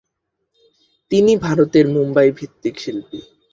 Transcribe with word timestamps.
তিনি 1.11 1.33
ভারতের 1.37 1.85
মুম্বাই 1.87 2.29
ভিত্তিক 2.37 2.75
শিল্পী। 2.79 3.19